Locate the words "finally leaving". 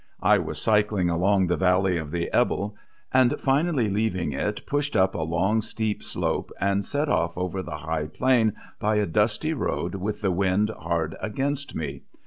3.39-4.31